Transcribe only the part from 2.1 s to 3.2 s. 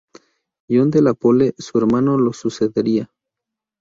lo sucedería.